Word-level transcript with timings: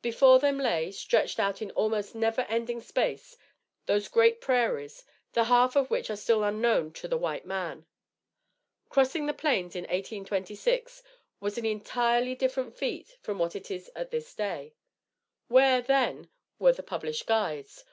Before 0.00 0.38
them 0.38 0.56
lay, 0.56 0.90
stretched 0.90 1.38
out 1.38 1.60
in 1.60 1.70
almost 1.72 2.14
never 2.14 2.46
ending 2.48 2.80
space, 2.80 3.36
those 3.84 4.08
great 4.08 4.40
prairies, 4.40 5.04
the 5.34 5.44
half 5.44 5.76
of 5.76 5.90
which 5.90 6.08
are 6.08 6.16
still 6.16 6.42
unknown 6.44 6.94
to 6.94 7.06
the 7.06 7.18
white 7.18 7.44
man. 7.44 7.84
Crossing 8.88 9.26
the 9.26 9.34
plains 9.34 9.76
in 9.76 9.82
1826 9.82 11.02
was 11.40 11.58
an 11.58 11.66
entirely 11.66 12.34
different 12.34 12.74
feat 12.74 13.18
from 13.20 13.38
what 13.38 13.54
it 13.54 13.70
is 13.70 13.90
at 13.94 14.10
this 14.10 14.32
day. 14.34 14.72
Where, 15.48 15.82
then, 15.82 16.30
were 16.58 16.72
the 16.72 16.82
published 16.82 17.26
guides? 17.26 17.84